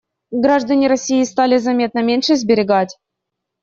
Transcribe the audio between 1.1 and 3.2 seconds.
стали заметно меньше сберегать.